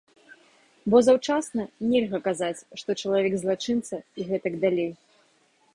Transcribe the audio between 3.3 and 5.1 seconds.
злачынца і гэтак далей.